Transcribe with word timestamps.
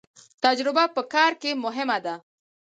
تجربه 0.43 0.83
په 0.95 1.01
کار 1.13 1.31
کې 1.41 1.51
مهمه 1.63 1.97
ده 2.05 2.15